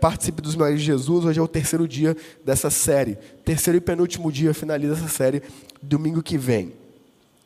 [0.00, 1.24] Participe dos Milagres de Jesus.
[1.24, 3.16] Hoje é o terceiro dia dessa série.
[3.44, 5.42] Terceiro e penúltimo dia, finaliza essa série
[5.82, 6.72] domingo que vem.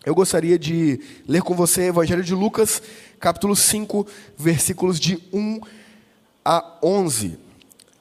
[0.04, 2.82] Eu gostaria de ler com você Evangelho de Lucas,
[3.18, 5.60] capítulo 5, versículos de 1
[6.44, 7.38] a 11.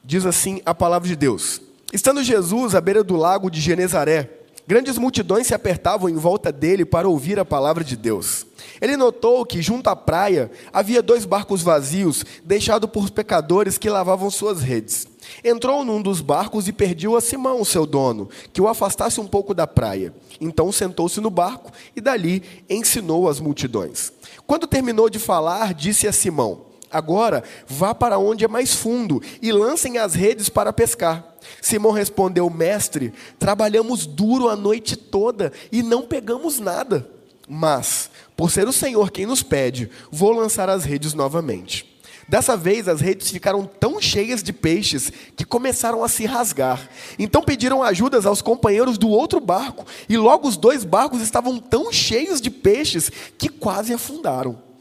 [0.04, 4.28] Diz assim a palavra de Deus: Estando Jesus à beira do lago de Genezaré,
[4.66, 8.46] Grandes multidões se apertavam em volta dele para ouvir a palavra de Deus.
[8.80, 14.30] Ele notou que, junto à praia, havia dois barcos vazios, deixados por pecadores que lavavam
[14.30, 15.06] suas redes.
[15.42, 19.52] Entrou num dos barcos e pediu a Simão, seu dono, que o afastasse um pouco
[19.52, 20.14] da praia.
[20.40, 24.12] Então sentou-se no barco e dali ensinou as multidões.
[24.46, 29.50] Quando terminou de falar, disse a Simão: Agora vá para onde é mais fundo e
[29.50, 31.24] lancem as redes para pescar.
[31.60, 37.08] Simão respondeu: Mestre, trabalhamos duro a noite toda e não pegamos nada.
[37.48, 41.90] Mas, por ser o Senhor quem nos pede, vou lançar as redes novamente.
[42.28, 46.88] Dessa vez as redes ficaram tão cheias de peixes que começaram a se rasgar.
[47.18, 51.92] Então pediram ajudas aos companheiros do outro barco, e logo os dois barcos estavam tão
[51.92, 54.71] cheios de peixes que quase afundaram.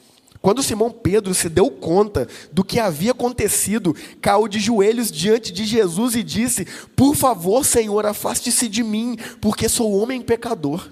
[0.42, 5.66] Quando Simão Pedro se deu conta do que havia acontecido, caiu de joelhos diante de
[5.66, 10.90] Jesus e disse: Por favor, Senhor, afaste-se de mim, porque sou homem pecador.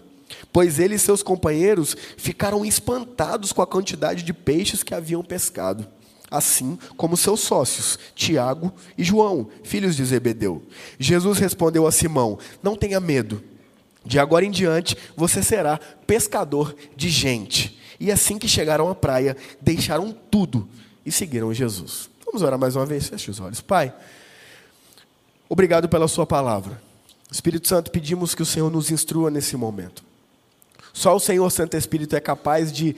[0.53, 5.87] Pois ele e seus companheiros ficaram espantados com a quantidade de peixes que haviam pescado,
[6.29, 10.61] assim como seus sócios, Tiago e João, filhos de Zebedeu.
[10.99, 13.43] Jesus respondeu a Simão: Não tenha medo,
[14.05, 17.78] de agora em diante você será pescador de gente.
[17.99, 20.67] E assim que chegaram à praia, deixaram tudo
[21.05, 22.09] e seguiram Jesus.
[22.25, 23.59] Vamos orar mais uma vez, feche os olhos.
[23.59, 23.93] Pai,
[25.49, 26.81] obrigado pela Sua palavra.
[27.31, 30.03] Espírito Santo, pedimos que o Senhor nos instrua nesse momento.
[30.93, 32.95] Só o Senhor Santo Espírito é capaz de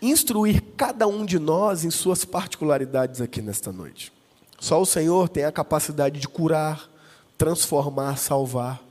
[0.00, 4.12] instruir cada um de nós em suas particularidades aqui nesta noite.
[4.60, 6.88] Só o Senhor tem a capacidade de curar,
[7.36, 8.82] transformar, salvar,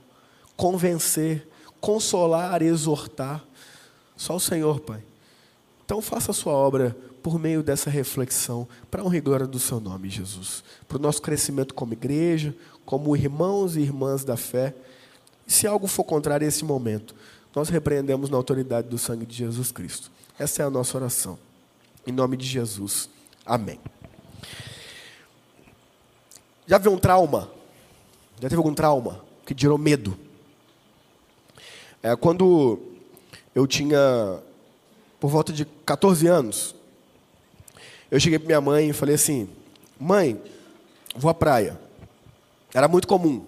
[0.56, 1.48] convencer,
[1.80, 3.42] consolar, exortar.
[4.16, 5.02] Só o Senhor, Pai.
[5.84, 9.58] Então faça a sua obra por meio dessa reflexão, para a honra e glória do
[9.58, 10.64] seu nome, Jesus.
[10.86, 14.74] Para o nosso crescimento como igreja, como irmãos e irmãs da fé.
[15.46, 17.14] E se algo for contrário a esse momento,
[17.54, 20.10] nós repreendemos na autoridade do sangue de Jesus Cristo.
[20.38, 21.38] Essa é a nossa oração.
[22.06, 23.08] Em nome de Jesus.
[23.46, 23.78] Amém.
[26.66, 27.50] Já viu um trauma?
[28.40, 30.18] Já teve algum trauma que gerou medo?
[32.02, 32.78] É, quando
[33.54, 34.42] eu tinha
[35.20, 36.74] por volta de 14 anos,
[38.10, 39.48] eu cheguei para minha mãe e falei assim:
[39.98, 40.40] Mãe,
[41.16, 41.78] vou à praia.
[42.72, 43.44] Era muito comum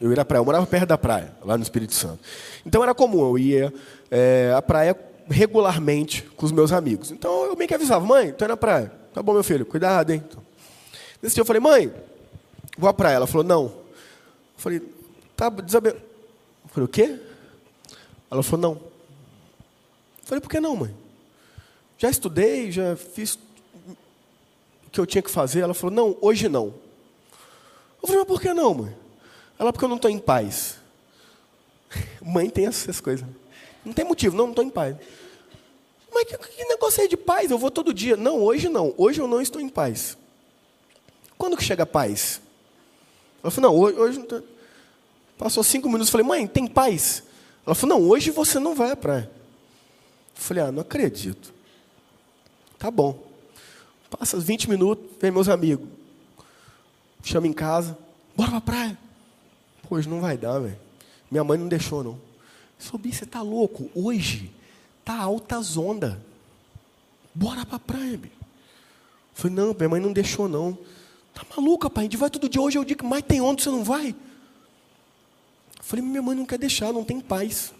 [0.00, 0.40] eu ir à praia.
[0.40, 2.18] Eu morava perto da praia, lá no Espírito Santo.
[2.64, 3.74] Então era comum, eu ia
[4.10, 4.96] é, à praia
[5.28, 7.10] regularmente com os meus amigos.
[7.10, 8.92] Então eu meio que avisava: Mãe, estou indo à praia.
[9.12, 10.22] Tá bom, meu filho, cuidado, hein?
[11.22, 11.92] Nesse dia eu falei: Mãe,
[12.76, 13.16] vou à praia.
[13.16, 13.64] Ela falou: Não.
[13.64, 13.72] Eu
[14.56, 14.82] falei:
[15.36, 15.90] Tá, desabe...
[15.90, 15.96] Eu
[16.68, 17.18] falei: O quê?
[18.30, 18.93] Ela falou: Não.
[20.24, 20.94] Falei, por que não, mãe?
[21.98, 23.38] Já estudei, já fiz
[24.86, 25.60] o que eu tinha que fazer.
[25.60, 26.74] Ela falou, não, hoje não.
[28.02, 28.96] Eu falei, mas por que não, mãe?
[29.58, 30.76] Ela, porque eu não estou em paz.
[32.20, 33.26] Mãe tem essas coisas.
[33.84, 34.96] Não tem motivo, não, não estou em paz.
[36.12, 37.50] Mas que, que negócio é de paz?
[37.50, 38.16] Eu vou todo dia.
[38.16, 38.94] Não, hoje não.
[38.96, 40.16] Hoje eu não estou em paz.
[41.36, 42.40] Quando que chega a paz?
[43.42, 44.42] Ela falou, não, hoje, hoje não tô...
[45.36, 47.22] Passou cinco minutos, falei, mãe, tem paz?
[47.66, 49.30] Ela falou, não, hoje você não vai à praia.
[50.34, 51.54] Falei, ah, não acredito.
[52.78, 53.22] Tá bom.
[54.10, 55.88] Passa 20 minutos, vem meus amigos.
[57.22, 57.96] Chama em casa.
[58.36, 58.98] Bora pra praia.
[59.88, 60.78] Hoje não vai dar, velho.
[61.30, 62.20] Minha mãe não deixou, não.
[62.78, 63.90] Sobi, você tá louco?
[63.94, 64.50] Hoje
[65.04, 66.16] tá altas ondas.
[67.34, 68.34] Bora pra praia, bicho.
[69.32, 70.78] Falei, não, minha mãe não deixou, não.
[71.32, 72.02] Tá maluca, pai?
[72.02, 72.60] A gente vai todo dia.
[72.60, 74.14] Hoje é o dia que mais tem onda, você não vai?
[75.80, 77.72] Falei, minha mãe não quer deixar, não tem paz.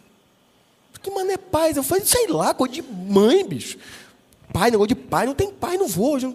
[1.04, 1.76] Que mano é paz?
[1.76, 3.76] Eu falei, sei lá, coisa de mãe, bicho.
[4.50, 6.15] Pai, negócio de pai, não tem pai, não vou.
[6.15, 6.34] Hoje.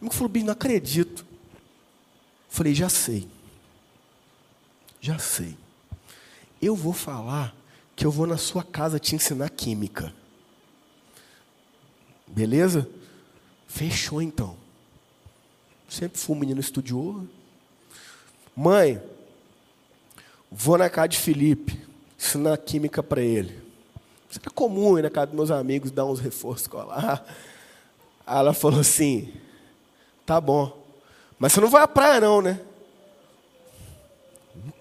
[0.00, 1.26] O falou, bicho, não acredito.
[2.48, 3.26] Falei, já sei.
[5.00, 5.56] Já sei.
[6.62, 7.52] Eu vou falar
[7.96, 10.14] que eu vou na sua casa te ensinar química.
[12.24, 12.88] Beleza?
[13.66, 14.56] Fechou então.
[15.88, 17.28] Sempre fui um menino estudioso.
[18.54, 19.02] Mãe,
[20.48, 21.84] vou na casa de Felipe,
[22.16, 23.67] ensinar química para ele.
[24.30, 27.24] Isso é comum ir na casa dos meus amigos dar uns reforços escolar.
[28.26, 29.32] Aí ela falou assim:
[30.26, 30.76] tá bom,
[31.38, 32.60] mas você não vai à praia, não, né?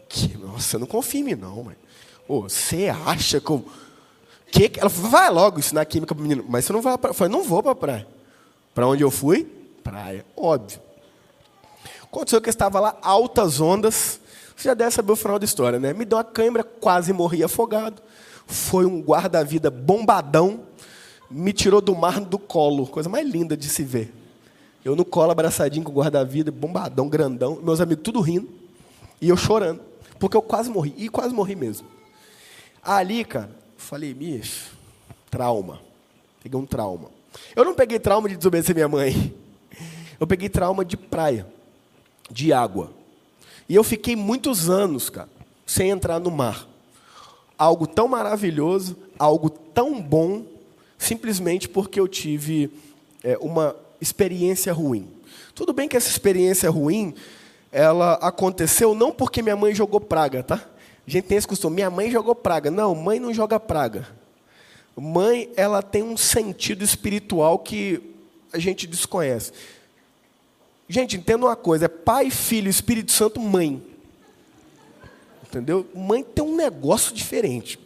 [0.09, 0.37] Que?
[0.37, 1.75] Nossa, não confio em mim, não, mãe.
[2.27, 3.65] Ô, você acha que eu.
[4.51, 4.71] Que...
[4.77, 7.11] Ela falou: vai logo ensinar química para menino, mas você não vai à praia.
[7.11, 8.07] Eu falei: não vou para a praia.
[8.73, 9.45] Para onde eu fui?
[9.83, 10.81] Praia, óbvio.
[12.03, 14.19] Aconteceu que eu estava lá, altas ondas.
[14.55, 15.93] Você já deve saber o final da história, né?
[15.93, 18.01] Me deu uma câimbra, quase morri afogado.
[18.47, 20.61] Foi um guarda-vida bombadão,
[21.29, 24.13] me tirou do mar do colo, coisa mais linda de se ver.
[24.83, 28.49] Eu no colo, abraçadinho com o guarda-vida, bombadão, grandão, meus amigos tudo rindo,
[29.21, 29.81] e eu chorando,
[30.17, 31.87] porque eu quase morri, e quase morri mesmo.
[32.81, 34.71] Ali, cara, falei, bicho,
[35.29, 35.81] trauma.
[36.41, 37.09] Peguei um trauma.
[37.53, 39.33] Eu não peguei trauma de desobedecer minha mãe.
[40.19, 41.45] Eu peguei trauma de praia,
[42.31, 42.91] de água.
[43.69, 45.29] E eu fiquei muitos anos, cara,
[45.63, 46.67] sem entrar no mar.
[47.57, 50.45] Algo tão maravilhoso, algo tão bom,
[50.97, 52.69] simplesmente porque eu tive
[53.23, 55.07] é, uma experiência ruim.
[55.55, 57.15] Tudo bem que essa experiência ruim,
[57.71, 60.63] ela aconteceu não porque minha mãe jogou praga, tá?
[61.07, 62.69] A gente tem esse costume, minha mãe jogou praga.
[62.69, 64.07] Não, mãe não joga praga.
[64.95, 68.01] Mãe, ela tem um sentido espiritual que
[68.51, 69.53] a gente desconhece.
[70.89, 73.81] Gente, entenda uma coisa: é Pai, Filho, Espírito Santo, mãe.
[75.47, 75.85] Entendeu?
[75.93, 77.79] Mãe tem um negócio diferente.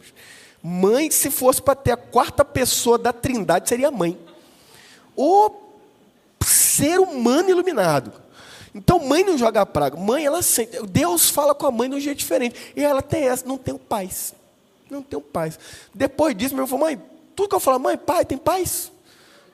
[0.62, 4.18] Mãe, se fosse para ter a quarta pessoa da trindade, seria mãe.
[5.16, 5.50] O
[6.44, 8.12] ser humano iluminado.
[8.74, 9.96] Então, mãe não joga praga.
[9.96, 10.80] Mãe, ela sente.
[10.86, 12.72] Deus fala com a mãe de um jeito diferente.
[12.74, 14.34] E ela tem essa, não tem paz.
[14.90, 15.58] Não tem paz.
[15.94, 17.02] Depois disso, meu irmão falou, mãe,
[17.36, 18.90] tudo que eu falo, mãe, pai, tem paz?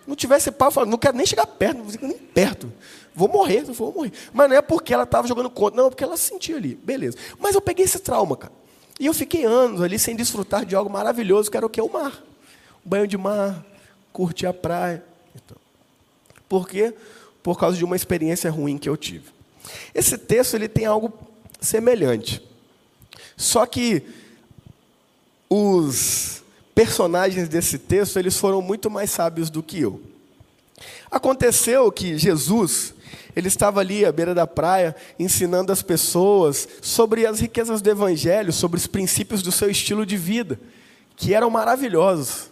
[0.07, 2.73] Não tivesse paz, eu falo, não quero nem chegar perto, não nem perto.
[3.19, 4.13] Vou morrer, vou morrer.
[4.33, 6.77] Mas não é porque ela estava jogando contra, não, é porque ela sentia ali.
[6.77, 7.19] Beleza.
[7.41, 8.53] Mas eu peguei esse trauma, cara.
[9.01, 11.81] E eu fiquei anos ali sem desfrutar de algo maravilhoso, que era o que?
[11.81, 12.23] O mar.
[12.85, 13.67] O banho de mar,
[14.13, 15.03] curtir a praia.
[15.35, 15.57] Então.
[16.49, 16.95] Por quê?
[17.43, 19.25] Por causa de uma experiência ruim que eu tive.
[19.93, 21.13] Esse texto ele tem algo
[21.61, 22.41] semelhante.
[23.37, 24.05] Só que
[25.51, 26.41] os
[26.73, 30.01] personagens desse texto, eles foram muito mais sábios do que eu.
[31.11, 32.95] Aconteceu que Jesus,
[33.39, 38.53] ele estava ali à beira da praia, ensinando as pessoas sobre as riquezas do evangelho,
[38.53, 40.59] sobre os princípios do seu estilo de vida,
[41.15, 42.51] que eram maravilhosos.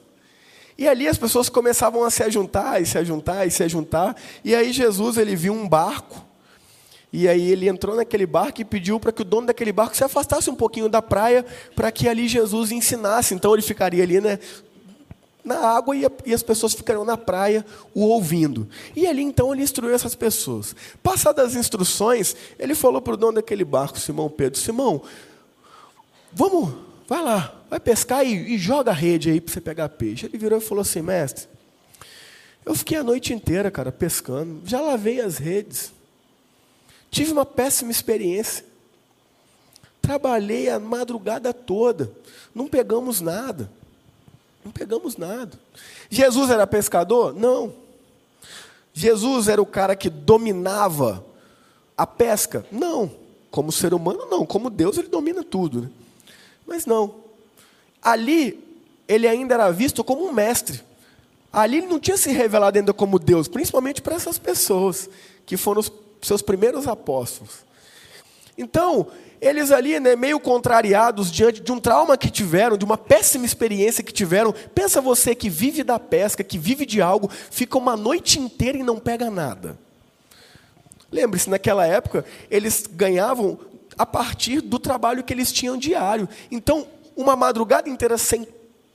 [0.79, 4.55] E ali as pessoas começavam a se ajuntar, e se ajuntar, e se ajuntar, e
[4.55, 6.25] aí Jesus, ele viu um barco,
[7.13, 10.05] e aí ele entrou naquele barco e pediu para que o dono daquele barco se
[10.05, 11.45] afastasse um pouquinho da praia,
[11.75, 13.35] para que ali Jesus ensinasse.
[13.35, 14.39] Então ele ficaria ali, né,
[15.47, 17.65] na água e, e, as pessoas ficariam na praia
[17.95, 18.69] o ouvindo.
[18.95, 20.75] E ali então ele instruiu essas pessoas.
[21.03, 25.01] Passadas as instruções, ele falou para o dono daquele barco, Simão Pedro: Simão,
[26.33, 26.75] vamos,
[27.09, 30.27] vai lá, vai pescar e, e joga a rede aí para você pegar peixe.
[30.27, 31.47] Ele virou e falou assim: Mestre,
[32.65, 35.93] eu fiquei a noite inteira, cara, pescando, já lavei as redes.
[37.09, 38.65] Tive uma péssima experiência.
[40.03, 42.13] Trabalhei a madrugada toda,
[42.55, 43.71] não pegamos nada.
[44.67, 45.57] Não pegamos nada.
[46.11, 47.33] Jesus era pescador?
[47.33, 47.73] Não.
[48.93, 51.25] Jesus era o cara que dominava
[51.97, 52.67] a pesca?
[52.73, 53.09] Não.
[53.49, 54.45] Como ser humano, não.
[54.45, 55.83] Como Deus, ele domina tudo.
[55.83, 55.91] Né?
[56.67, 57.15] Mas não.
[58.03, 58.61] Ali,
[59.07, 60.81] ele ainda era visto como um mestre.
[61.53, 65.09] Ali ele não tinha se revelado ainda como Deus, principalmente para essas pessoas
[65.47, 67.65] que foram os seus primeiros apóstolos.
[68.59, 69.09] Então,
[69.41, 74.03] eles ali, né, meio contrariados diante de um trauma que tiveram, de uma péssima experiência
[74.03, 74.53] que tiveram.
[74.75, 78.83] Pensa você que vive da pesca, que vive de algo, fica uma noite inteira e
[78.83, 79.79] não pega nada.
[81.13, 83.59] Lembre-se, naquela época, eles ganhavam
[83.97, 86.29] a partir do trabalho que eles tinham diário.
[86.51, 88.47] Então, uma madrugada inteira sem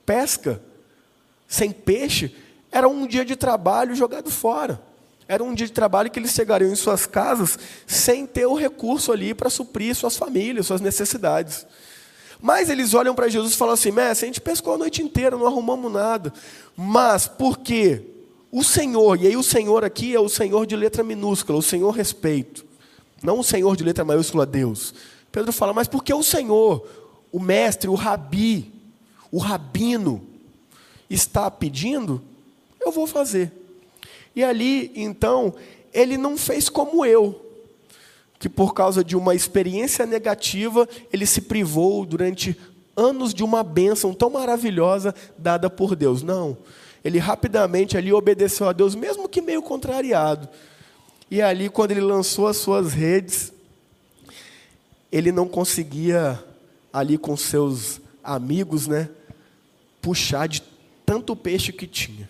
[0.04, 0.60] pesca,
[1.48, 2.34] sem peixe,
[2.70, 4.80] era um dia de trabalho jogado fora.
[5.32, 9.10] Era um dia de trabalho que eles chegariam em suas casas sem ter o recurso
[9.10, 11.66] ali para suprir suas famílias, suas necessidades.
[12.38, 15.38] Mas eles olham para Jesus e falam assim: Mestre, a gente pescou a noite inteira,
[15.38, 16.34] não arrumamos nada.
[16.76, 18.02] Mas por quê?
[18.50, 21.92] O Senhor, e aí o Senhor aqui é o Senhor de letra minúscula, o Senhor
[21.92, 22.66] respeito.
[23.22, 24.92] Não o Senhor de letra maiúscula, Deus.
[25.30, 26.86] Pedro fala, mas porque o Senhor,
[27.32, 28.70] o mestre, o rabi,
[29.30, 30.22] o rabino,
[31.08, 32.20] está pedindo,
[32.78, 33.61] eu vou fazer.
[34.34, 35.54] E ali, então,
[35.92, 37.40] ele não fez como eu,
[38.38, 42.58] que por causa de uma experiência negativa, ele se privou durante
[42.96, 46.22] anos de uma bênção tão maravilhosa dada por Deus.
[46.22, 46.56] Não.
[47.04, 50.48] Ele rapidamente ali obedeceu a Deus, mesmo que meio contrariado.
[51.30, 53.52] E ali, quando ele lançou as suas redes,
[55.10, 56.42] ele não conseguia,
[56.92, 59.08] ali com seus amigos, né,
[60.00, 60.62] puxar de
[61.04, 62.28] tanto peixe que tinha.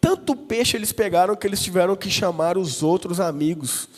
[0.00, 3.88] Tanto peixe eles pegaram que eles tiveram que chamar os outros amigos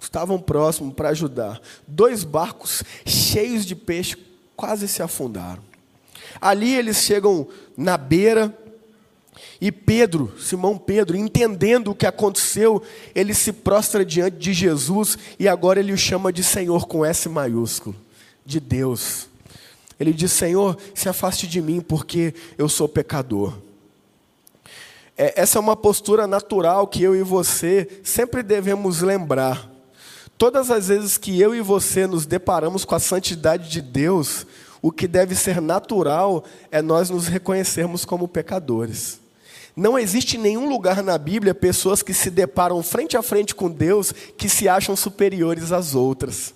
[0.00, 1.60] estavam próximos para ajudar.
[1.86, 4.16] Dois barcos cheios de peixe
[4.56, 5.62] quase se afundaram.
[6.40, 7.46] Ali eles chegam
[7.76, 8.56] na beira
[9.60, 12.82] E Pedro, Simão Pedro, entendendo o que aconteceu,
[13.14, 17.28] ele se prostra diante de Jesus e agora ele o chama de Senhor com S
[17.28, 17.96] maiúsculo,
[18.44, 19.26] de Deus.
[19.98, 23.54] Ele diz: Senhor, se afaste de mim, porque eu sou pecador.
[25.16, 29.70] É, essa é uma postura natural que eu e você sempre devemos lembrar.
[30.36, 34.44] Todas as vezes que eu e você nos deparamos com a santidade de Deus,
[34.82, 39.20] o que deve ser natural é nós nos reconhecermos como pecadores.
[39.76, 43.70] Não existe em nenhum lugar na Bíblia pessoas que se deparam frente a frente com
[43.70, 46.54] Deus que se acham superiores às outras.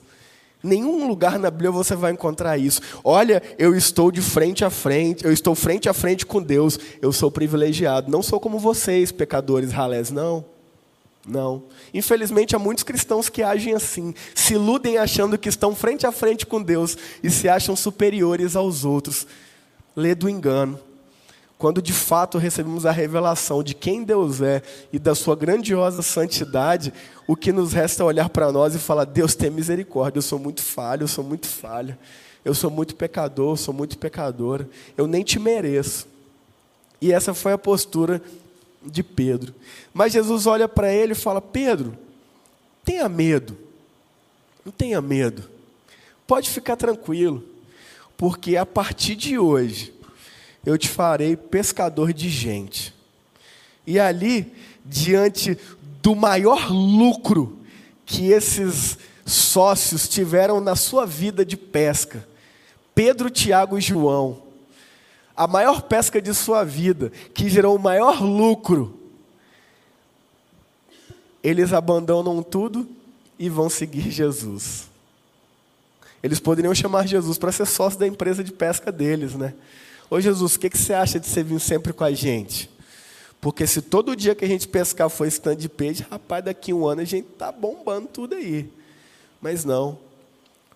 [0.62, 2.81] Nenhum lugar na Bíblia você vai encontrar isso.
[3.05, 7.12] Olha, eu estou de frente a frente, eu estou frente a frente com Deus, eu
[7.12, 8.11] sou privilegiado.
[8.11, 10.45] Não sou como vocês, pecadores ralés, não.
[11.27, 11.62] Não.
[11.93, 16.47] Infelizmente, há muitos cristãos que agem assim, se iludem achando que estão frente a frente
[16.47, 19.27] com Deus e se acham superiores aos outros.
[19.95, 20.81] Lê do engano.
[21.59, 24.62] Quando de fato recebemos a revelação de quem Deus é
[24.93, 26.93] e da sua grandiosa santidade,
[27.27, 30.38] o que nos resta é olhar para nós e falar: Deus tem misericórdia, eu sou
[30.38, 31.99] muito falho, eu sou muito falha,
[32.45, 36.07] eu sou muito pecador, eu sou muito pecadora, eu nem te mereço.
[37.00, 38.23] E essa foi a postura
[38.81, 39.53] de Pedro.
[39.93, 41.99] Mas Jesus olha para ele e fala: Pedro,
[42.85, 43.59] tenha medo,
[44.65, 45.43] não tenha medo,
[46.25, 47.45] pode ficar tranquilo,
[48.17, 49.98] porque a partir de hoje,
[50.65, 52.95] eu te farei pescador de gente.
[53.87, 54.53] E ali,
[54.85, 55.59] diante
[56.03, 57.59] do maior lucro
[58.05, 62.27] que esses sócios tiveram na sua vida de pesca,
[62.95, 64.43] Pedro, Tiago e João,
[65.37, 68.99] a maior pesca de sua vida, que gerou o maior lucro,
[71.43, 72.88] eles abandonam tudo
[73.38, 74.88] e vão seguir Jesus.
[76.23, 79.55] Eles poderiam chamar Jesus para ser sócio da empresa de pesca deles, né?
[80.11, 82.71] Ô Jesus, o que, que você acha de você vir sempre com a gente?
[83.41, 86.87] Porque se todo dia que a gente pescar for stand de peixe, rapaz, daqui um
[86.87, 88.71] ano a gente está bombando tudo aí.
[89.41, 89.99] Mas não.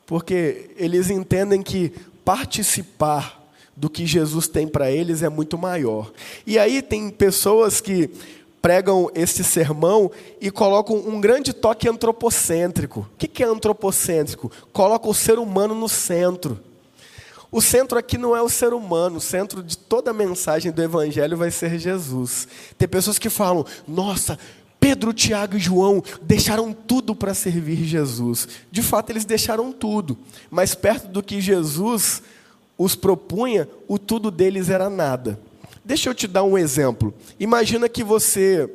[0.07, 1.93] Porque eles entendem que
[2.25, 3.41] participar
[3.75, 6.13] do que Jesus tem para eles é muito maior.
[6.47, 8.11] E aí tem pessoas que
[8.61, 10.11] pregam esse sermão
[10.41, 13.09] e colocam um grande toque antropocêntrico.
[13.15, 14.53] O que é antropocêntrico?
[14.73, 16.61] Coloca o ser humano no centro.
[17.53, 20.83] O centro aqui não é o ser humano, o centro de toda a mensagem do
[20.83, 22.49] Evangelho vai ser Jesus.
[22.79, 24.39] Tem pessoas que falam, nossa,
[24.81, 28.49] Pedro, Tiago e João deixaram tudo para servir Jesus.
[28.71, 30.17] De fato, eles deixaram tudo,
[30.51, 32.23] mas perto do que Jesus
[32.79, 35.39] os propunha, o tudo deles era nada.
[35.85, 37.13] Deixa eu te dar um exemplo.
[37.39, 38.67] Imagina que você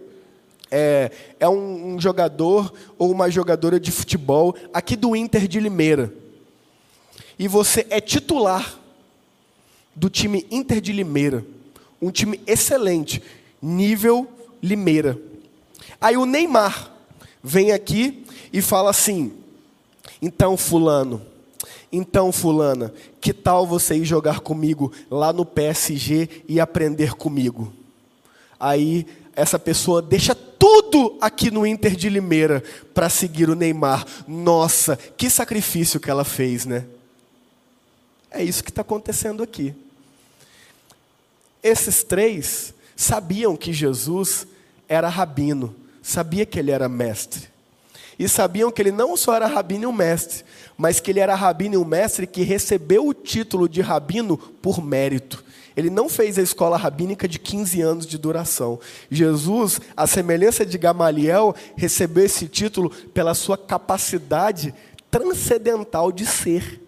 [0.69, 6.13] é, é um, um jogador ou uma jogadora de futebol aqui do Inter de Limeira
[7.37, 8.77] e você é titular
[9.95, 11.45] do time Inter de Limeira,
[12.01, 13.21] um time excelente,
[13.61, 14.27] nível
[14.61, 15.19] Limeira.
[15.99, 16.91] Aí o Neymar
[17.43, 19.33] vem aqui e fala assim:
[20.21, 21.21] então, Fulano,
[21.91, 27.71] então, Fulana, que tal você ir jogar comigo lá no PSG e aprender comigo?
[28.59, 32.63] Aí essa pessoa deixa tudo aqui no Inter de Limeira
[32.93, 34.05] para seguir o Neymar.
[34.27, 36.85] Nossa, que sacrifício que ela fez, né?
[38.31, 39.73] É isso que está acontecendo aqui.
[41.63, 44.47] Esses três sabiam que Jesus
[44.87, 47.49] era rabino, sabia que ele era mestre.
[48.19, 50.43] E sabiam que ele não só era rabino e um mestre,
[50.75, 54.83] mas que ele era rabino e um mestre que recebeu o título de rabino por
[54.83, 55.43] mérito.
[55.75, 58.79] Ele não fez a escola rabínica de 15 anos de duração.
[59.11, 64.73] Jesus, à semelhança de Gamaliel, recebeu esse título pela sua capacidade
[65.11, 66.81] transcendental de ser.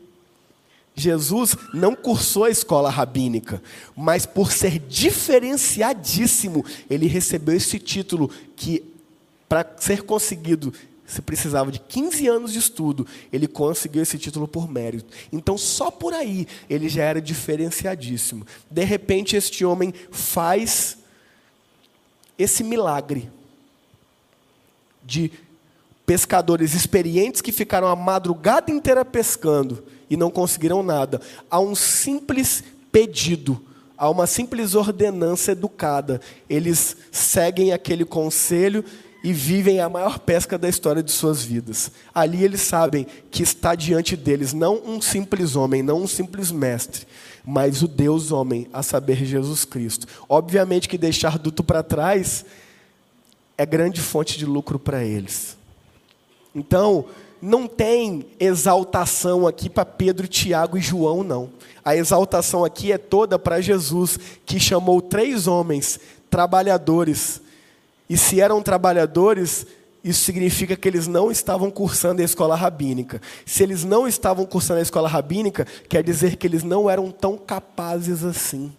[0.99, 3.61] Jesus não cursou a escola rabínica,
[3.95, 8.83] mas por ser diferenciadíssimo, ele recebeu esse título que,
[9.47, 10.73] para ser conseguido,
[11.07, 15.11] se precisava de 15 anos de estudo, ele conseguiu esse título por mérito.
[15.31, 18.45] Então, só por aí, ele já era diferenciadíssimo.
[18.69, 20.97] De repente, este homem faz
[22.37, 23.31] esse milagre
[25.03, 25.31] de
[26.05, 31.21] pescadores experientes que ficaram a madrugada inteira pescando e não conseguiram nada.
[31.49, 33.61] Há um simples pedido,
[33.97, 36.19] há uma simples ordenança educada.
[36.49, 38.83] Eles seguem aquele conselho
[39.23, 41.91] e vivem a maior pesca da história de suas vidas.
[42.13, 47.05] Ali eles sabem que está diante deles não um simples homem, não um simples mestre,
[47.45, 50.07] mas o Deus homem, a saber, Jesus Cristo.
[50.27, 52.45] Obviamente que deixar duto para trás
[53.57, 55.57] é grande fonte de lucro para eles.
[56.55, 57.05] Então,
[57.41, 61.49] não tem exaltação aqui para Pedro, Tiago e João, não.
[61.83, 67.41] A exaltação aqui é toda para Jesus, que chamou três homens, trabalhadores.
[68.09, 69.65] E se eram trabalhadores,
[70.03, 73.21] isso significa que eles não estavam cursando a escola rabínica.
[73.45, 77.37] Se eles não estavam cursando a escola rabínica, quer dizer que eles não eram tão
[77.37, 78.71] capazes assim.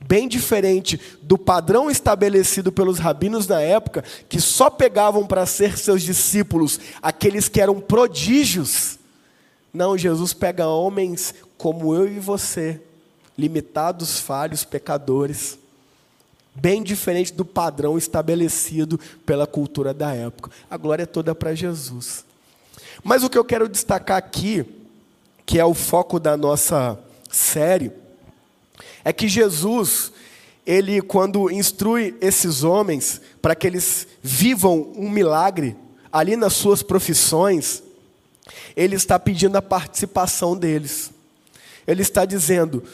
[0.00, 6.02] Bem diferente do padrão estabelecido pelos rabinos na época, que só pegavam para ser seus
[6.02, 8.98] discípulos aqueles que eram prodígios.
[9.72, 12.80] Não, Jesus pega homens como eu e você,
[13.36, 15.58] limitados, falhos, pecadores
[16.60, 20.50] bem diferente do padrão estabelecido pela cultura da época.
[20.70, 22.24] A glória é toda para Jesus.
[23.02, 24.64] Mas o que eu quero destacar aqui,
[25.46, 26.98] que é o foco da nossa
[27.30, 27.92] série,
[29.08, 30.12] é que Jesus,
[30.66, 35.74] ele quando instrui esses homens para que eles vivam um milagre
[36.12, 37.82] ali nas suas profissões,
[38.76, 41.10] ele está pedindo a participação deles.
[41.86, 42.84] Ele está dizendo: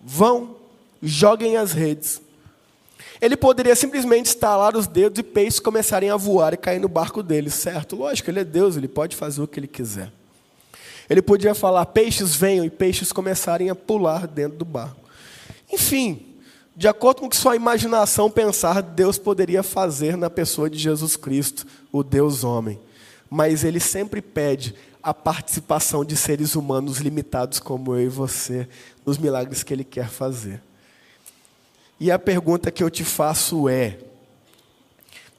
[0.00, 0.54] vão,
[1.02, 2.22] joguem as redes.
[3.20, 7.20] Ele poderia simplesmente estalar os dedos e peixes começarem a voar e cair no barco
[7.20, 7.96] dele, certo?
[7.96, 10.12] Lógico, ele é Deus, ele pode fazer o que ele quiser.
[11.10, 15.07] Ele podia falar: peixes venham e peixes começarem a pular dentro do barco.
[15.72, 16.36] Enfim,
[16.76, 21.16] de acordo com o que sua imaginação pensar, Deus poderia fazer na pessoa de Jesus
[21.16, 22.78] Cristo, o Deus homem.
[23.28, 28.68] Mas ele sempre pede a participação de seres humanos limitados como eu e você
[29.04, 30.62] nos milagres que ele quer fazer.
[32.00, 33.98] E a pergunta que eu te faço é: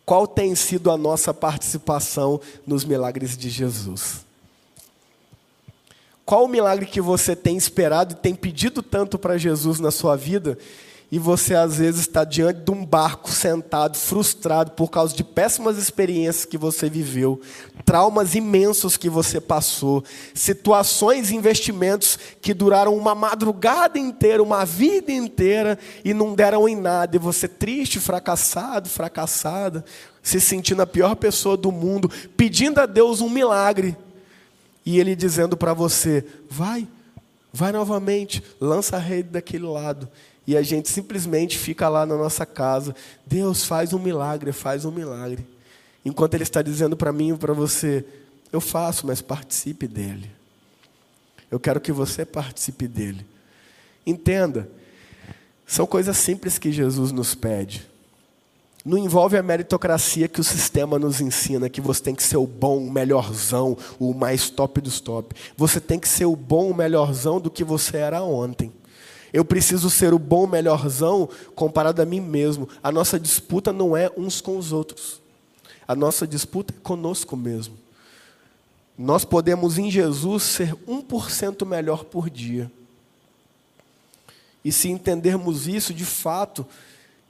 [0.06, 4.26] qual tem sido a nossa participação nos milagres de Jesus?
[6.30, 10.16] Qual o milagre que você tem esperado e tem pedido tanto para Jesus na sua
[10.16, 10.60] vida?
[11.12, 15.76] E você às vezes está diante de um barco sentado, frustrado por causa de péssimas
[15.80, 17.42] experiências que você viveu,
[17.84, 20.04] traumas imensos que você passou,
[20.36, 26.76] situações e investimentos que duraram uma madrugada inteira, uma vida inteira e não deram em
[26.76, 29.84] nada, e você triste, fracassado, fracassada,
[30.22, 32.08] se sentindo a pior pessoa do mundo,
[32.38, 33.98] pedindo a Deus um milagre,
[34.90, 36.88] e Ele dizendo para você: vai,
[37.54, 40.10] vai novamente, lança a rede daquele lado
[40.48, 42.96] e a gente simplesmente fica lá na nossa casa.
[43.24, 45.46] Deus faz um milagre, faz um milagre.
[46.04, 48.04] Enquanto Ele está dizendo para mim e para você:
[48.52, 50.32] eu faço, mas participe dele.
[51.52, 53.24] Eu quero que você participe dele.
[54.08, 54.68] Entenda,
[55.68, 57.88] são coisas simples que Jesus nos pede.
[58.86, 62.48] Não envolve a meritocracia que o sistema nos ensina, que você tem que ser o
[62.48, 65.36] bom, o melhorzão, o mais top dos top.
[65.58, 68.72] Você tem que ser o bom, o melhorzão do que você era ontem.
[69.32, 72.68] Eu preciso ser o bom melhorzão comparado a mim mesmo.
[72.82, 75.22] A nossa disputa não é uns com os outros.
[75.88, 77.78] A nossa disputa é conosco mesmo.
[78.98, 82.72] Nós podemos em Jesus ser 1% melhor por dia.
[84.64, 86.66] E se entendermos isso, de fato,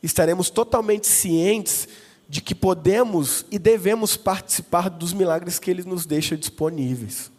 [0.01, 1.87] estaremos totalmente cientes
[2.27, 7.31] de que podemos e devemos participar dos milagres que Ele nos deixa disponíveis.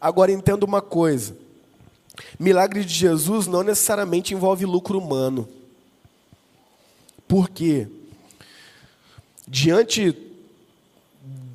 [0.00, 1.36] Agora entenda uma coisa:
[2.38, 5.48] Milagre de Jesus não necessariamente envolve lucro humano.
[7.28, 7.88] Por quê?
[9.46, 10.16] Diante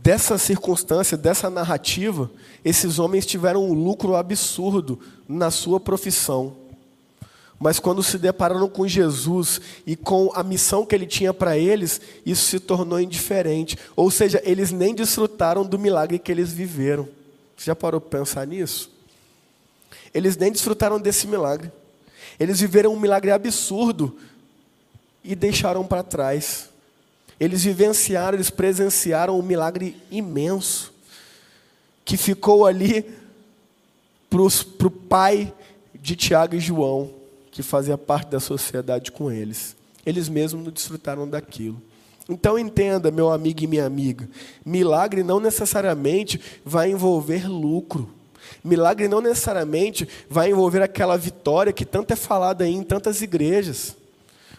[0.02, 2.32] dessa circunstância, dessa narrativa,
[2.64, 6.56] esses homens tiveram um lucro absurdo na sua profissão.
[7.62, 12.02] Mas quando se depararam com Jesus e com a missão que ele tinha para eles,
[12.26, 13.78] isso se tornou indiferente.
[13.96, 17.08] Ou seja, eles nem desfrutaram do milagre que eles viveram.
[17.56, 18.90] Você já parou para pensar nisso?
[20.12, 21.72] Eles nem desfrutaram desse milagre.
[22.40, 24.18] Eles viveram um milagre absurdo
[25.24, 26.68] e deixaram para trás.
[27.40, 30.92] Eles vivenciaram, eles presenciaram um milagre imenso
[32.04, 33.06] que ficou ali
[34.28, 35.54] para o pai
[35.94, 37.21] de Tiago e João,
[37.52, 39.76] que fazia parte da sociedade com eles.
[40.06, 41.82] Eles mesmos não desfrutaram daquilo.
[42.30, 44.28] Então entenda, meu amigo e minha amiga,
[44.66, 48.10] milagre não necessariamente vai envolver lucro.
[48.64, 53.96] Milagre não necessariamente vai envolver aquela vitória que tanto é falada aí em tantas igrejas.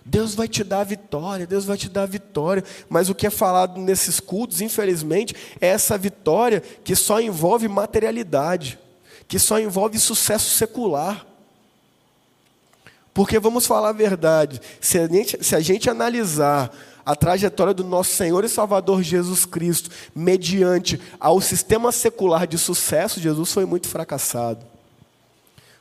[0.05, 3.27] Deus vai te dar a vitória, Deus vai te dar a vitória, mas o que
[3.27, 8.79] é falado nesses cultos, infelizmente, é essa vitória que só envolve materialidade,
[9.29, 11.25] que só envolve sucesso secular.
[13.15, 17.85] Porque vamos falar a verdade, se a gente, se a gente analisar a trajetória do
[17.85, 23.89] nosso Senhor e Salvador Jesus Cristo, mediante ao sistema secular de sucesso, Jesus foi muito
[23.89, 24.65] fracassado.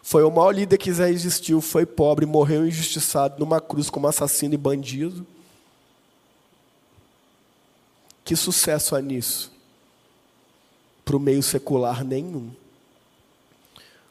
[0.01, 4.55] Foi o maior líder que já existiu, foi pobre, morreu injustiçado numa cruz como assassino
[4.55, 5.25] e bandido.
[8.25, 9.51] Que sucesso há nisso?
[11.05, 12.51] Para o meio secular, nenhum.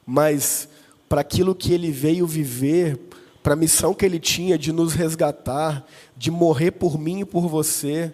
[0.06, 0.68] Mas
[1.08, 2.96] para aquilo que ele veio viver,
[3.42, 7.48] para a missão que ele tinha de nos resgatar, de morrer por mim e por
[7.48, 8.12] você,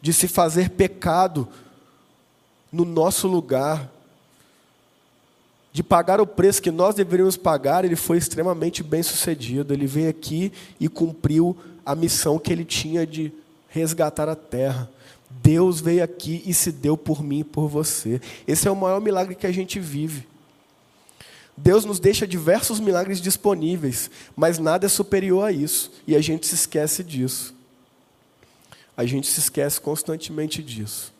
[0.00, 1.48] de se fazer pecado
[2.72, 3.90] no nosso lugar,
[5.72, 9.72] de pagar o preço que nós deveríamos pagar, ele foi extremamente bem sucedido.
[9.72, 13.32] Ele veio aqui e cumpriu a missão que ele tinha de
[13.68, 14.90] resgatar a terra.
[15.42, 18.20] Deus veio aqui e se deu por mim e por você.
[18.46, 20.26] Esse é o maior milagre que a gente vive.
[21.62, 26.46] Deus nos deixa diversos milagres disponíveis, mas nada é superior a isso, e a gente
[26.46, 27.54] se esquece disso.
[28.96, 31.12] A gente se esquece constantemente disso.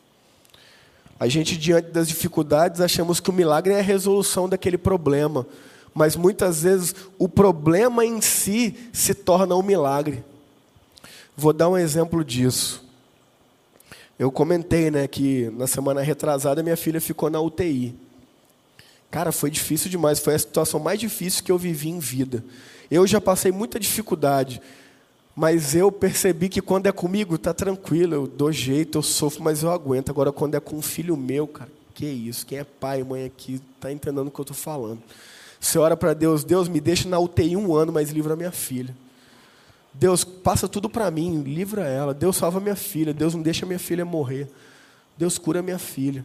[1.18, 5.46] A gente, diante das dificuldades, achamos que o milagre é a resolução daquele problema,
[5.92, 10.24] mas muitas vezes o problema em si se torna um milagre.
[11.36, 12.82] Vou dar um exemplo disso.
[14.18, 17.94] Eu comentei né, que na semana retrasada minha filha ficou na UTI.
[19.10, 22.44] Cara, foi difícil demais, foi a situação mais difícil que eu vivi em vida.
[22.90, 24.60] Eu já passei muita dificuldade,
[25.34, 29.62] mas eu percebi que quando é comigo, tá tranquilo, eu dou jeito, eu sofro, mas
[29.62, 30.10] eu aguento.
[30.10, 32.46] Agora, quando é com um filho meu, cara, que isso?
[32.46, 35.02] Quem é pai e mãe aqui está entendendo o que eu estou falando.
[35.58, 38.96] Você ora para Deus, Deus me deixa na UTI um ano, mas livra minha filha.
[39.92, 42.14] Deus, passa tudo para mim, livra ela.
[42.14, 43.12] Deus salva minha filha.
[43.12, 44.48] Deus não deixa minha filha morrer.
[45.18, 46.24] Deus cura minha filha.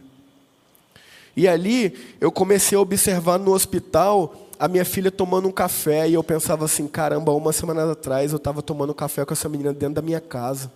[1.36, 6.14] E ali eu comecei a observar no hospital a minha filha tomando um café e
[6.14, 9.96] eu pensava assim, caramba, uma semana atrás eu estava tomando café com essa menina dentro
[9.96, 10.72] da minha casa.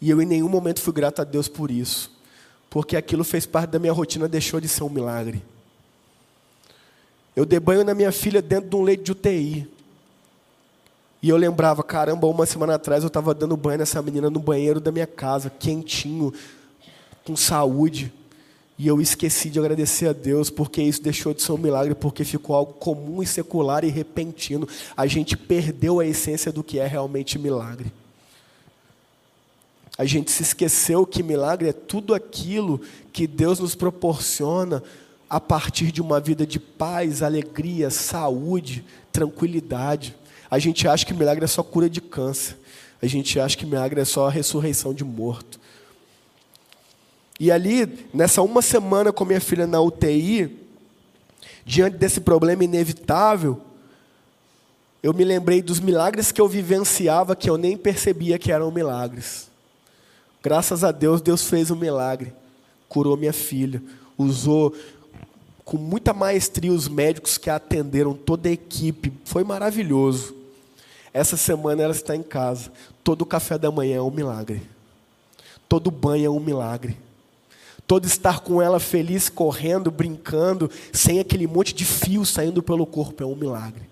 [0.00, 2.12] E eu em nenhum momento fui grato a Deus por isso.
[2.70, 5.42] Porque aquilo fez parte da minha rotina, deixou de ser um milagre.
[7.34, 9.68] Eu dei banho na minha filha dentro de um leite de UTI.
[11.22, 14.80] E eu lembrava, caramba, uma semana atrás eu estava dando banho nessa menina no banheiro
[14.80, 16.32] da minha casa, quentinho,
[17.24, 18.12] com saúde.
[18.80, 22.24] E eu esqueci de agradecer a Deus, porque isso deixou de ser um milagre, porque
[22.24, 24.66] ficou algo comum e secular e repentino.
[24.96, 27.92] A gente perdeu a essência do que é realmente milagre.
[29.98, 32.80] A gente se esqueceu que milagre é tudo aquilo
[33.12, 34.82] que Deus nos proporciona
[35.28, 40.16] a partir de uma vida de paz, alegria, saúde, tranquilidade.
[40.50, 42.56] A gente acha que milagre é só cura de câncer.
[43.02, 45.59] A gente acha que milagre é só a ressurreição de morto.
[47.40, 50.58] E ali, nessa uma semana com minha filha na UTI,
[51.64, 53.58] diante desse problema inevitável,
[55.02, 59.48] eu me lembrei dos milagres que eu vivenciava que eu nem percebia que eram milagres.
[60.42, 62.34] Graças a Deus, Deus fez um milagre.
[62.90, 63.82] Curou minha filha.
[64.18, 64.74] Usou
[65.64, 69.14] com muita maestria os médicos que a atenderam, toda a equipe.
[69.24, 70.36] Foi maravilhoso.
[71.10, 72.70] Essa semana ela está em casa.
[73.02, 74.60] Todo café da manhã é um milagre.
[75.66, 76.98] Todo banho é um milagre
[77.90, 83.20] todo estar com ela feliz, correndo, brincando, sem aquele monte de fio saindo pelo corpo,
[83.20, 83.82] é um milagre.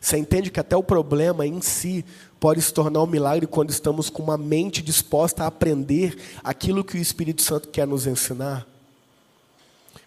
[0.00, 2.04] Você entende que até o problema em si
[2.38, 6.96] pode se tornar um milagre quando estamos com uma mente disposta a aprender aquilo que
[6.96, 8.64] o Espírito Santo quer nos ensinar?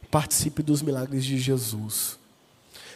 [0.09, 2.17] Participe dos milagres de Jesus.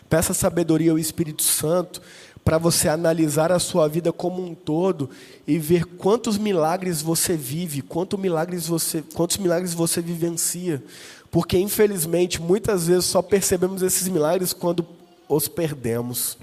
[0.09, 2.01] Peça sabedoria ao Espírito Santo
[2.47, 5.09] para você analisar a sua vida como um todo
[5.45, 10.81] e ver quantos milagres você vive, quantos milagres você, quantos milagres você vivencia.
[11.29, 14.87] Porque, infelizmente, muitas vezes só percebemos esses milagres quando
[15.27, 16.37] os perdemos.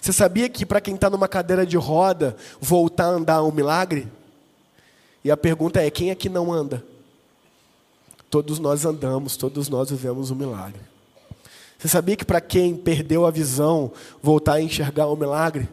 [0.00, 3.52] Você sabia que para quem está numa cadeira de roda, voltar a andar é um
[3.52, 4.08] milagre?
[5.22, 6.84] E a pergunta é: quem é que não anda?
[8.28, 10.95] Todos nós andamos, todos nós vivemos um milagre.
[11.78, 15.68] Você sabia que para quem perdeu a visão, voltar a enxergar um milagre?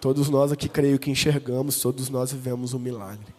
[0.00, 3.34] Todos nós aqui creio que enxergamos, todos nós vivemos um milagre.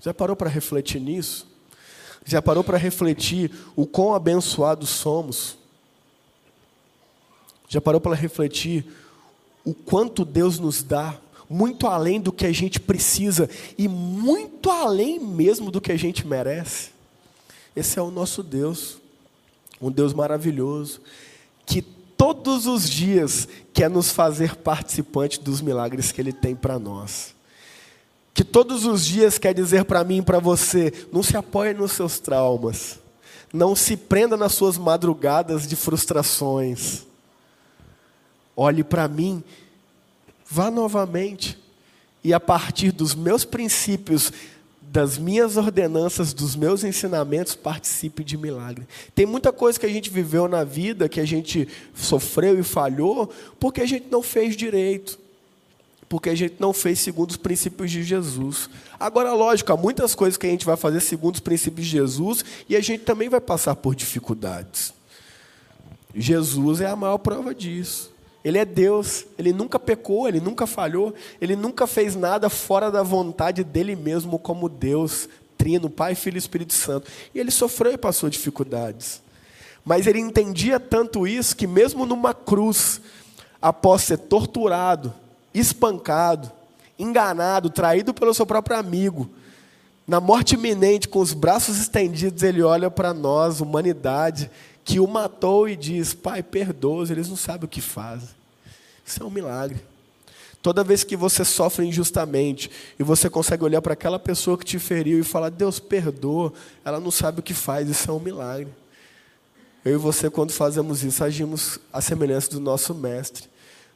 [0.00, 1.46] Já parou para refletir nisso?
[2.24, 5.56] Já parou para refletir o quão abençoados somos?
[7.68, 8.86] Já parou para refletir
[9.64, 15.18] o quanto Deus nos dá, muito além do que a gente precisa e muito além
[15.18, 16.90] mesmo do que a gente merece?
[17.74, 18.98] Esse é o nosso Deus
[19.80, 21.00] um Deus maravilhoso,
[21.64, 27.34] que todos os dias quer nos fazer participante dos milagres que Ele tem para nós.
[28.34, 31.92] Que todos os dias quer dizer para mim e para você: não se apoie nos
[31.92, 32.98] seus traumas,
[33.52, 37.06] não se prenda nas suas madrugadas de frustrações.
[38.56, 39.42] Olhe para mim,
[40.48, 41.56] vá novamente,
[42.24, 44.32] e a partir dos meus princípios,
[44.90, 48.86] das minhas ordenanças, dos meus ensinamentos, participe de milagre.
[49.14, 53.30] Tem muita coisa que a gente viveu na vida, que a gente sofreu e falhou,
[53.60, 55.18] porque a gente não fez direito.
[56.08, 58.70] Porque a gente não fez segundo os princípios de Jesus.
[58.98, 62.42] Agora, lógico, há muitas coisas que a gente vai fazer segundo os princípios de Jesus
[62.66, 64.94] e a gente também vai passar por dificuldades.
[66.14, 68.10] Jesus é a maior prova disso.
[68.44, 73.02] Ele é Deus, ele nunca pecou, ele nunca falhou, ele nunca fez nada fora da
[73.02, 77.10] vontade dele mesmo, como Deus, Trino, Pai, Filho e Espírito Santo.
[77.34, 79.20] E ele sofreu e passou dificuldades.
[79.84, 83.00] Mas ele entendia tanto isso que, mesmo numa cruz,
[83.60, 85.12] após ser torturado,
[85.52, 86.50] espancado,
[86.98, 89.28] enganado, traído pelo seu próprio amigo,
[90.06, 94.50] na morte iminente, com os braços estendidos, ele olha para nós, humanidade,
[94.88, 98.30] que o matou e diz: Pai, perdoa, eles não sabem o que fazem.
[99.04, 99.78] Isso é um milagre.
[100.62, 104.78] Toda vez que você sofre injustamente e você consegue olhar para aquela pessoa que te
[104.78, 108.72] feriu e falar: Deus, perdoa, ela não sabe o que faz, isso é um milagre.
[109.84, 113.46] Eu e você, quando fazemos isso, agimos à semelhança do nosso Mestre.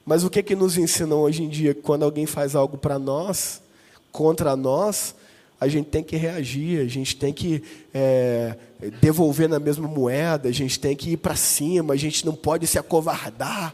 [0.05, 1.74] Mas o que, que nos ensinam hoje em dia?
[1.74, 3.62] Quando alguém faz algo para nós,
[4.11, 5.14] contra nós,
[5.62, 7.62] a gente tem que reagir, a gente tem que
[7.94, 8.57] é,
[9.01, 12.66] devolver na mesma moeda, a gente tem que ir para cima, a gente não pode
[12.66, 13.72] se acovardar.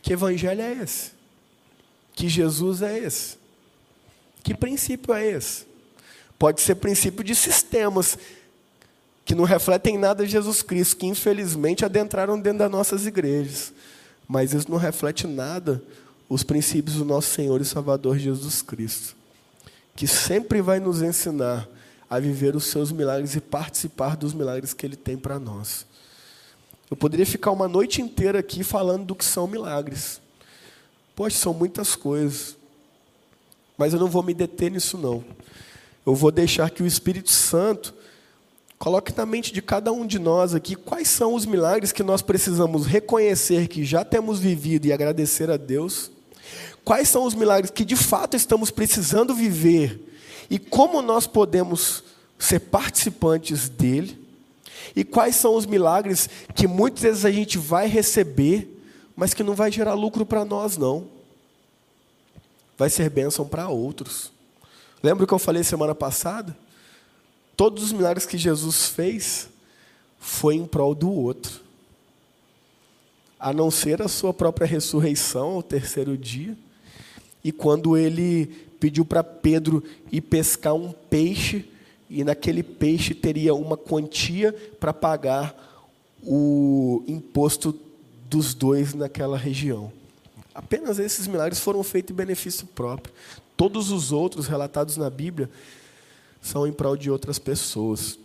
[0.00, 1.10] Que evangelho é esse?
[2.12, 3.36] Que Jesus é esse?
[4.40, 5.66] Que princípio é esse?
[6.38, 8.16] Pode ser princípio de sistemas
[9.24, 13.72] que não refletem nada Jesus Cristo, que infelizmente adentraram dentro das nossas igrejas.
[14.28, 15.82] Mas isso não reflete nada
[16.28, 19.17] os princípios do nosso Senhor e Salvador Jesus Cristo
[19.98, 21.68] que sempre vai nos ensinar
[22.08, 25.84] a viver os seus milagres e participar dos milagres que Ele tem para nós.
[26.88, 30.20] Eu poderia ficar uma noite inteira aqui falando do que são milagres.
[31.16, 32.56] Poxa, são muitas coisas.
[33.76, 35.24] Mas eu não vou me deter nisso, não.
[36.06, 37.92] Eu vou deixar que o Espírito Santo
[38.78, 42.22] coloque na mente de cada um de nós aqui quais são os milagres que nós
[42.22, 46.12] precisamos reconhecer que já temos vivido e agradecer a Deus
[46.84, 50.08] quais são os milagres que de fato estamos precisando viver
[50.50, 52.02] e como nós podemos
[52.38, 54.26] ser participantes dele,
[54.94, 58.82] e quais são os milagres que muitas vezes a gente vai receber,
[59.14, 61.08] mas que não vai gerar lucro para nós, não.
[62.76, 64.30] Vai ser bênção para outros.
[65.02, 66.56] Lembra que eu falei semana passada?
[67.56, 69.48] Todos os milagres que Jesus fez
[70.18, 71.60] foi em prol do outro.
[73.38, 76.56] A não ser a sua própria ressurreição ao terceiro dia
[77.42, 78.46] e quando ele
[78.78, 81.68] pediu para Pedro ir pescar um peixe,
[82.10, 85.54] e naquele peixe teria uma quantia para pagar
[86.22, 87.78] o imposto
[88.28, 89.92] dos dois naquela região.
[90.54, 93.14] Apenas esses milagres foram feitos em benefício próprio.
[93.56, 95.50] Todos os outros relatados na Bíblia
[96.40, 98.18] são em prol de outras pessoas.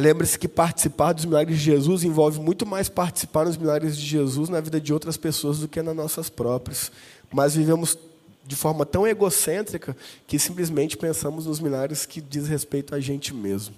[0.00, 4.48] Lembre-se que participar dos milagres de Jesus envolve muito mais participar dos milagres de Jesus
[4.48, 6.90] na vida de outras pessoas do que nas nossas próprias.
[7.30, 7.98] Mas vivemos
[8.46, 9.94] de forma tão egocêntrica
[10.26, 13.74] que simplesmente pensamos nos milagres que diz respeito a gente mesmo.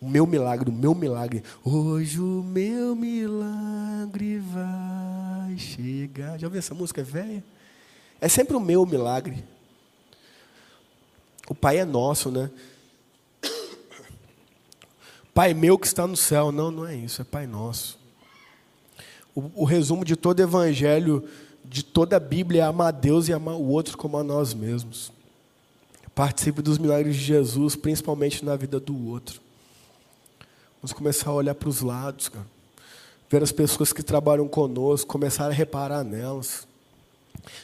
[0.00, 1.42] O meu milagre, o meu milagre.
[1.64, 6.38] Hoje o meu milagre vai chegar.
[6.38, 7.00] Já ouviu essa música?
[7.00, 7.44] É velha?
[8.20, 9.44] É sempre o meu milagre.
[11.48, 12.48] O Pai é nosso, né?
[15.34, 16.52] Pai meu que está no céu.
[16.52, 17.98] Não, não é isso, é Pai nosso.
[19.34, 21.28] O, o resumo de todo evangelho
[21.64, 24.54] de toda a Bíblia é amar a Deus e amar o outro como a nós
[24.54, 25.10] mesmos.
[26.14, 29.40] Participe dos milagres de Jesus, principalmente na vida do outro.
[30.80, 32.46] Vamos começar a olhar para os lados, cara.
[33.28, 36.68] Ver as pessoas que trabalham conosco, começar a reparar nelas.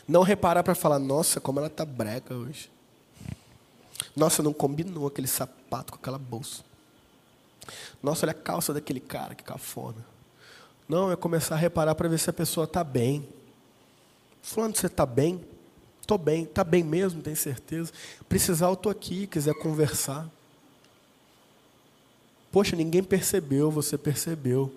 [0.09, 2.70] Não reparar para falar, nossa, como ela está brega hoje.
[4.16, 6.64] Nossa, não combinou aquele sapato com aquela bolsa.
[8.03, 10.05] Nossa, olha a calça daquele cara, que cafona.
[10.89, 13.29] Não, é começar a reparar para ver se a pessoa está bem.
[14.43, 15.41] Fulano, você está bem?
[16.01, 16.45] Estou bem.
[16.45, 17.93] Está bem mesmo, tem certeza?
[18.29, 20.29] Precisar, eu estou aqui, quiser conversar.
[22.51, 24.75] Poxa, ninguém percebeu, você percebeu.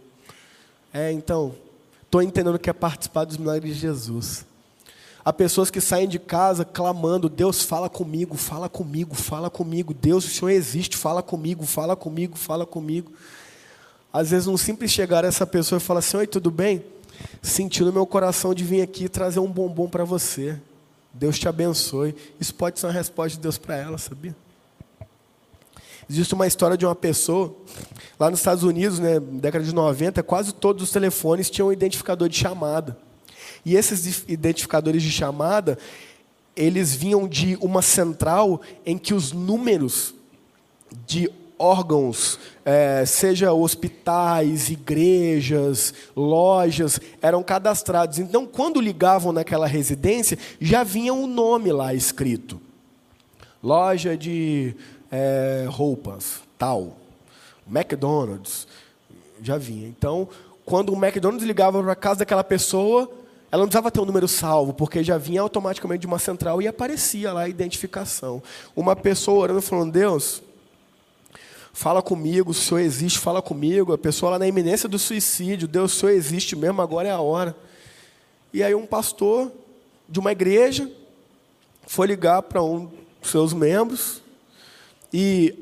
[0.93, 1.55] É, então,
[2.03, 4.45] estou entendendo que é participar dos milagres de Jesus.
[5.25, 9.93] Há pessoas que saem de casa clamando: Deus, fala comigo, fala comigo, fala comigo.
[9.93, 13.11] Deus, o Senhor existe, fala comigo, fala comigo, fala comigo.
[14.11, 16.83] Às vezes, um simples chegar a essa pessoa e falar assim: Oi, tudo bem?
[17.41, 20.59] senti no meu coração de vir aqui trazer um bombom para você.
[21.13, 22.15] Deus te abençoe.
[22.39, 24.35] Isso pode ser uma resposta de Deus para ela, sabia?
[26.09, 27.55] Existe uma história de uma pessoa,
[28.19, 31.71] lá nos Estados Unidos, né, na década de 90, quase todos os telefones tinham um
[31.71, 32.97] identificador de chamada.
[33.65, 35.77] E esses identificadores de chamada,
[36.55, 40.13] eles vinham de uma central em que os números
[41.05, 48.19] de órgãos, é, seja hospitais, igrejas, lojas, eram cadastrados.
[48.19, 52.59] Então, quando ligavam naquela residência, já vinha o um nome lá escrito.
[53.63, 54.75] Loja de
[55.09, 56.97] é, roupas, tal.
[57.65, 58.67] McDonald's,
[59.41, 59.87] já vinha.
[59.87, 60.27] Então,
[60.65, 63.09] quando o McDonald's ligava para a casa daquela pessoa,
[63.53, 66.67] ela não precisava ter um número salvo, porque já vinha automaticamente de uma central e
[66.67, 68.41] aparecia lá a identificação.
[68.75, 70.41] Uma pessoa orando falando, Deus,
[71.71, 73.93] fala comigo, o Senhor existe, fala comigo.
[73.93, 77.19] A pessoa lá na iminência do suicídio, Deus, o Senhor existe mesmo, agora é a
[77.19, 77.55] hora.
[78.51, 79.51] E aí um pastor
[80.09, 80.89] de uma igreja
[81.85, 84.19] foi ligar para um dos seus membros
[85.13, 85.53] e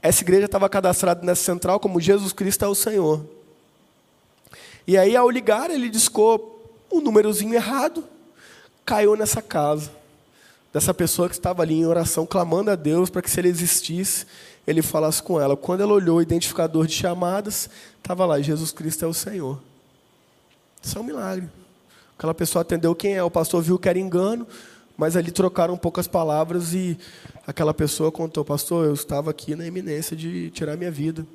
[0.00, 3.22] essa igreja estava cadastrada nessa central como Jesus Cristo é o Senhor.
[4.86, 6.49] E aí, ao ligar, ele discou
[6.90, 8.04] um númerozinho errado,
[8.84, 9.90] caiu nessa casa,
[10.72, 14.26] dessa pessoa que estava ali em oração, clamando a Deus para que, se ele existisse,
[14.66, 15.56] ele falasse com ela.
[15.56, 19.60] Quando ela olhou o identificador de chamadas, estava lá: Jesus Cristo é o Senhor.
[20.82, 21.48] Isso é um milagre.
[22.16, 24.46] Aquela pessoa atendeu quem é, o pastor viu que era engano,
[24.96, 26.98] mas ali trocaram poucas palavras e
[27.46, 31.26] aquela pessoa contou, pastor, eu estava aqui na iminência de tirar minha vida.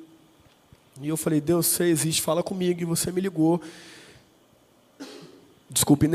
[1.00, 2.80] E eu falei, Deus, você existe, fala comigo.
[2.80, 3.60] E você me ligou.
[5.68, 6.06] Desculpa,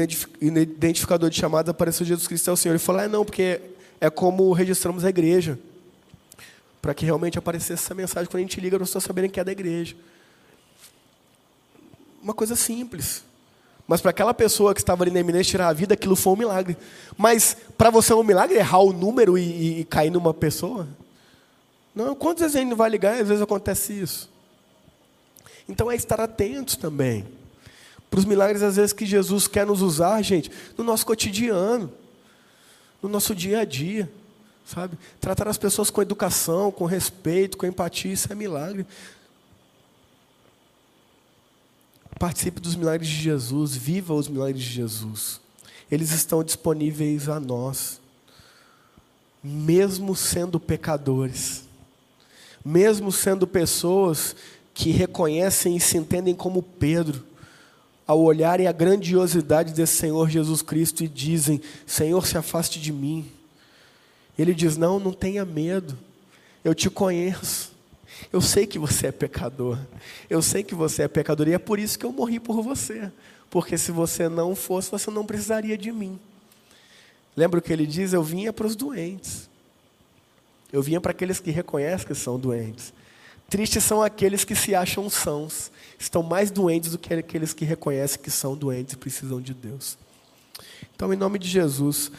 [0.42, 2.74] identificador de chamadas apareceu Jesus Cristo é o Senhor.
[2.74, 3.62] Ele falou, é não, porque
[4.00, 5.60] é como registramos a igreja.
[6.82, 9.44] Para que realmente aparecesse essa mensagem quando a gente liga, nós estamos sabendo que é
[9.44, 9.96] da igreja.
[12.24, 13.24] Uma coisa simples.
[13.88, 16.38] Mas para aquela pessoa que estava ali na iminência tirar a vida, aquilo foi um
[16.38, 16.78] milagre.
[17.18, 20.88] Mas para você é um milagre errar o número e, e, e cair numa pessoa?
[21.94, 24.30] Não, quantas vezes a gente vai ligar e às vezes acontece isso?
[25.68, 27.26] Então é estar atentos também.
[28.12, 31.90] Para os milagres, às vezes, que Jesus quer nos usar, gente, no nosso cotidiano,
[33.02, 34.12] no nosso dia a dia.
[34.66, 34.98] Sabe?
[35.22, 38.86] Tratar as pessoas com educação, com respeito, com empatia, isso é milagre.
[42.20, 45.40] Participe dos milagres de Jesus, viva os milagres de Jesus.
[45.90, 48.02] Eles estão disponíveis a nós,
[49.42, 51.64] mesmo sendo pecadores,
[52.64, 54.36] mesmo sendo pessoas
[54.74, 57.31] que reconhecem e se entendem como Pedro,
[58.06, 63.30] ao olharem a grandiosidade desse Senhor Jesus Cristo e dizem: Senhor, se afaste de mim.
[64.38, 65.98] Ele diz: Não, não tenha medo,
[66.64, 67.72] eu te conheço.
[68.32, 69.78] Eu sei que você é pecador.
[70.30, 73.12] Eu sei que você é pecador e é por isso que eu morri por você.
[73.50, 76.20] Porque se você não fosse, você não precisaria de mim.
[77.36, 78.14] Lembra o que ele diz?
[78.14, 79.50] Eu vinha para os doentes.
[80.72, 82.94] Eu vinha para aqueles que reconhecem que são doentes.
[83.50, 85.72] Tristes são aqueles que se acham sãos.
[86.02, 90.00] Estão mais doentes do que aqueles que reconhecem que são doentes e precisam de Deus.
[90.96, 92.12] Então, em nome de Jesus,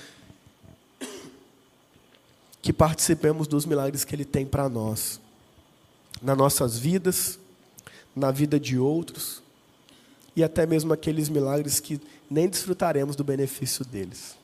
[2.62, 5.20] que participemos dos milagres que Ele tem para nós
[6.22, 7.40] nas nossas vidas,
[8.14, 9.42] na vida de outros
[10.36, 14.36] e até mesmo aqueles milagres que nem desfrutaremos do benefício deles.